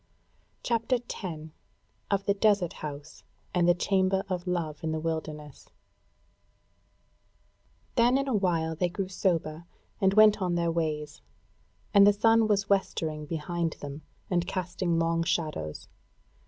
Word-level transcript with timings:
CHAPTER 0.63 0.97
10 0.97 1.51
Of 2.09 2.25
the 2.25 2.33
Desert 2.33 2.73
House 2.81 3.23
and 3.53 3.69
the 3.69 3.75
Chamber 3.75 4.23
of 4.29 4.47
Love 4.47 4.83
in 4.83 4.91
the 4.91 4.99
Wilderness 4.99 5.69
Then 7.93 8.17
in 8.17 8.27
a 8.27 8.33
while 8.33 8.75
they 8.75 8.89
grew 8.89 9.09
sober 9.09 9.67
and 10.01 10.15
went 10.15 10.41
on 10.41 10.55
their 10.55 10.71
ways, 10.71 11.21
and 11.93 12.07
the 12.07 12.13
sun 12.13 12.47
was 12.47 12.67
westering 12.67 13.27
behind 13.27 13.73
them, 13.73 14.01
and 14.27 14.47
casting 14.47 14.97
long 14.97 15.21
shadows. 15.21 15.87